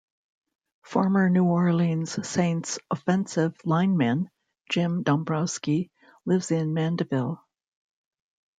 Former 0.81 1.29
New 1.29 1.43
Orleans 1.45 2.27
Saints 2.27 2.79
offensive 2.89 3.55
lineman 3.65 4.31
Jim 4.67 5.03
Dombrowski 5.03 5.91
lives 6.25 6.49
in 6.49 6.73
Mandeville. 6.73 7.45